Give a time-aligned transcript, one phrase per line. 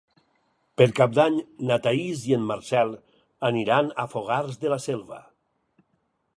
[0.81, 1.37] Per Cap d'Any
[1.71, 2.95] na Thaís i en Marcel
[3.53, 5.25] aniran a Fogars de la Selva.